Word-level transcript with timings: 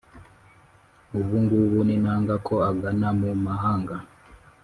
Ubu 1.17 1.35
ngubu 1.43 1.79
ninanga 1.87 2.33
Ko 2.47 2.55
agana 2.69 3.07
mu 3.19 3.29
mahanga 3.45 3.95